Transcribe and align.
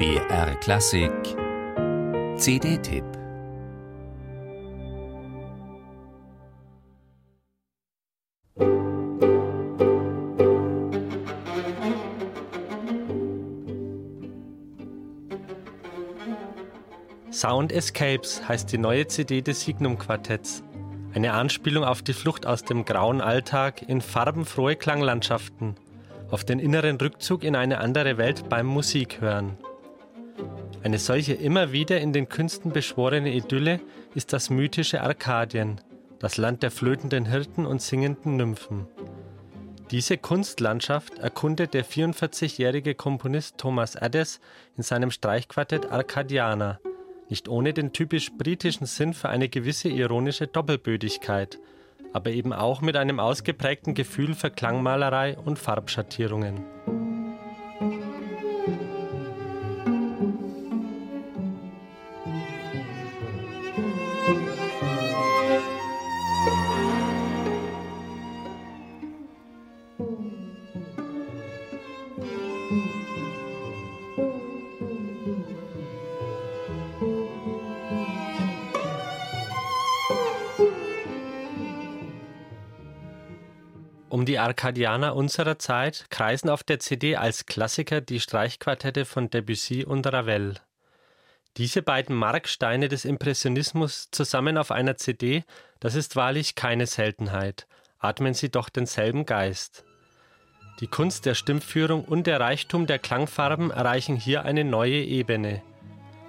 BR 0.00 0.54
Klassik 0.60 1.12
CD-Tipp 2.38 3.04
Sound 17.30 17.70
Escapes 17.70 18.48
heißt 18.48 18.72
die 18.72 18.78
neue 18.78 19.06
CD 19.06 19.42
des 19.42 19.60
Signum 19.60 19.98
Quartetts. 19.98 20.62
Eine 21.12 21.34
Anspielung 21.34 21.84
auf 21.84 22.00
die 22.00 22.14
Flucht 22.14 22.46
aus 22.46 22.64
dem 22.64 22.86
grauen 22.86 23.20
Alltag 23.20 23.82
in 23.86 24.00
farbenfrohe 24.00 24.76
Klanglandschaften, 24.76 25.74
auf 26.30 26.44
den 26.44 26.58
inneren 26.58 26.96
Rückzug 26.96 27.44
in 27.44 27.54
eine 27.54 27.80
andere 27.80 28.16
Welt 28.16 28.48
beim 28.48 28.64
Musikhören. 28.64 29.58
Eine 30.82 30.98
solche 30.98 31.34
immer 31.34 31.72
wieder 31.72 32.00
in 32.00 32.14
den 32.14 32.28
Künsten 32.28 32.72
beschworene 32.72 33.34
Idylle 33.34 33.80
ist 34.14 34.32
das 34.32 34.48
mythische 34.48 35.02
Arkadien, 35.02 35.78
das 36.18 36.38
Land 36.38 36.62
der 36.62 36.70
flötenden 36.70 37.26
Hirten 37.26 37.66
und 37.66 37.82
singenden 37.82 38.36
Nymphen. 38.36 38.86
Diese 39.90 40.16
Kunstlandschaft 40.16 41.18
erkundet 41.18 41.74
der 41.74 41.84
44-jährige 41.84 42.94
Komponist 42.94 43.58
Thomas 43.58 43.94
Addes 43.96 44.40
in 44.76 44.82
seinem 44.82 45.10
Streichquartett 45.10 45.90
Arkadiana, 45.90 46.78
nicht 47.28 47.48
ohne 47.48 47.74
den 47.74 47.92
typisch 47.92 48.30
britischen 48.32 48.86
Sinn 48.86 49.12
für 49.12 49.28
eine 49.28 49.50
gewisse 49.50 49.88
ironische 49.88 50.46
Doppelbödigkeit, 50.46 51.58
aber 52.12 52.30
eben 52.30 52.54
auch 52.54 52.80
mit 52.80 52.96
einem 52.96 53.20
ausgeprägten 53.20 53.94
Gefühl 53.94 54.34
für 54.34 54.50
Klangmalerei 54.50 55.36
und 55.36 55.58
Farbschattierungen. 55.58 56.64
Um 84.10 84.24
die 84.24 84.40
Arkadianer 84.40 85.14
unserer 85.14 85.60
Zeit 85.60 86.06
kreisen 86.10 86.50
auf 86.50 86.64
der 86.64 86.80
CD 86.80 87.14
als 87.14 87.46
Klassiker 87.46 88.00
die 88.00 88.18
Streichquartette 88.18 89.04
von 89.04 89.30
Debussy 89.30 89.84
und 89.84 90.04
Ravel. 90.04 90.54
Diese 91.56 91.80
beiden 91.80 92.16
Marksteine 92.16 92.88
des 92.88 93.04
Impressionismus 93.04 94.08
zusammen 94.10 94.58
auf 94.58 94.72
einer 94.72 94.96
CD, 94.96 95.44
das 95.78 95.94
ist 95.94 96.16
wahrlich 96.16 96.56
keine 96.56 96.88
Seltenheit, 96.88 97.68
atmen 98.00 98.34
sie 98.34 98.50
doch 98.50 98.68
denselben 98.68 99.26
Geist. 99.26 99.84
Die 100.80 100.88
Kunst 100.88 101.24
der 101.24 101.36
Stimmführung 101.36 102.04
und 102.04 102.26
der 102.26 102.40
Reichtum 102.40 102.88
der 102.88 102.98
Klangfarben 102.98 103.70
erreichen 103.70 104.16
hier 104.16 104.44
eine 104.44 104.64
neue 104.64 105.04
Ebene. 105.04 105.62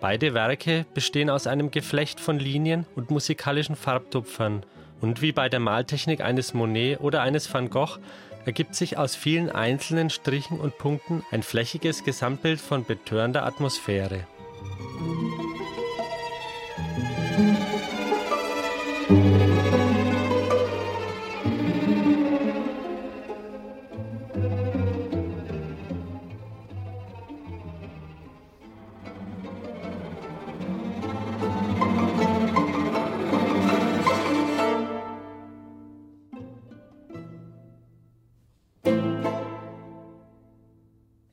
Beide 0.00 0.32
Werke 0.32 0.86
bestehen 0.94 1.28
aus 1.28 1.48
einem 1.48 1.72
Geflecht 1.72 2.20
von 2.20 2.38
Linien 2.38 2.86
und 2.94 3.10
musikalischen 3.10 3.74
Farbtupfern 3.74 4.64
und 5.04 5.20
wie 5.20 5.32
bei 5.32 5.50
der 5.50 5.60
Maltechnik 5.60 6.22
eines 6.22 6.54
Monet 6.54 6.98
oder 7.00 7.20
eines 7.20 7.52
Van 7.52 7.68
Gogh 7.68 7.98
ergibt 8.46 8.74
sich 8.74 8.96
aus 8.96 9.14
vielen 9.14 9.50
einzelnen 9.50 10.08
Strichen 10.08 10.58
und 10.58 10.78
Punkten 10.78 11.22
ein 11.30 11.42
flächiges 11.42 12.04
Gesamtbild 12.04 12.58
von 12.58 12.84
betörender 12.86 13.44
Atmosphäre. 13.44 14.26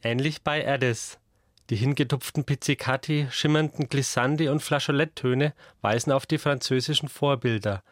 Ähnlich 0.04 0.42
bei 0.42 0.68
Addis. 0.68 1.20
Die 1.70 1.76
hingetupften 1.76 2.44
Pizzicati, 2.44 3.28
schimmernden 3.30 3.88
Glissandi 3.88 4.50
und 4.50 4.62
Flageoletttöne 4.62 5.54
weisen 5.82 6.12
auf 6.12 6.26
die 6.26 6.40
französischen 6.40 7.08
Vorbilder. 7.08 7.84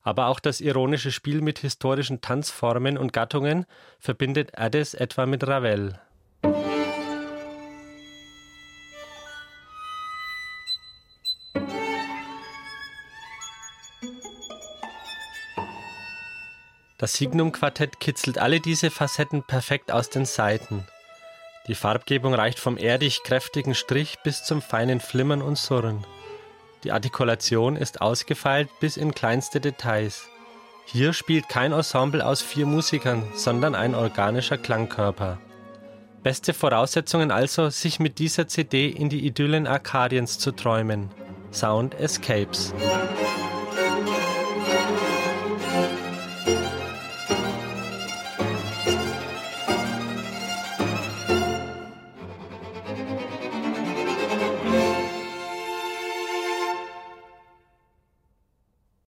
Aber 0.00 0.28
auch 0.28 0.40
das 0.40 0.62
ironische 0.62 1.12
Spiel 1.12 1.42
mit 1.42 1.58
historischen 1.58 2.22
Tanzformen 2.22 2.96
und 2.96 3.12
Gattungen 3.12 3.66
verbindet 3.98 4.58
Addis 4.58 4.94
etwa 4.94 5.26
mit 5.26 5.46
Ravel. 5.46 6.00
Das 16.96 17.12
Signum-Quartett 17.12 18.00
kitzelt 18.00 18.38
alle 18.38 18.58
diese 18.58 18.90
Facetten 18.90 19.42
perfekt 19.44 19.92
aus 19.92 20.08
den 20.08 20.24
Saiten. 20.24 20.84
Die 21.68 21.74
Farbgebung 21.74 22.34
reicht 22.34 22.58
vom 22.58 22.78
erdig 22.78 23.22
kräftigen 23.22 23.74
Strich 23.74 24.16
bis 24.24 24.42
zum 24.42 24.62
feinen 24.62 25.00
Flimmern 25.00 25.42
und 25.42 25.58
Surren. 25.58 26.04
Die 26.82 26.92
Artikulation 26.92 27.76
ist 27.76 28.00
ausgefeilt 28.00 28.70
bis 28.80 28.96
in 28.96 29.14
kleinste 29.14 29.60
Details. 29.60 30.28
Hier 30.86 31.12
spielt 31.12 31.50
kein 31.50 31.72
Ensemble 31.72 32.24
aus 32.24 32.40
vier 32.40 32.64
Musikern, 32.64 33.22
sondern 33.34 33.74
ein 33.74 33.94
organischer 33.94 34.56
Klangkörper. 34.56 35.38
Beste 36.22 36.54
Voraussetzungen 36.54 37.30
also, 37.30 37.68
sich 37.68 38.00
mit 38.00 38.18
dieser 38.18 38.48
CD 38.48 38.88
in 38.88 39.10
die 39.10 39.26
Idyllen 39.26 39.66
Arkadiens 39.66 40.38
zu 40.38 40.52
träumen. 40.52 41.10
Sound 41.52 41.94
Escapes. 41.94 42.72